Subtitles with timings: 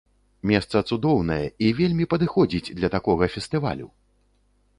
[0.51, 3.87] Месца цудоўнае і вельмі падыходзіць для такога фестывалю!